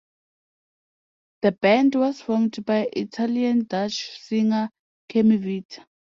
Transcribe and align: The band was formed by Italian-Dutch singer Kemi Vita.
The 1.43 1.51
band 1.51 1.93
was 1.93 2.21
formed 2.21 2.65
by 2.65 2.89
Italian-Dutch 2.91 4.17
singer 4.19 4.71
Kemi 5.07 5.37
Vita. 5.37 5.85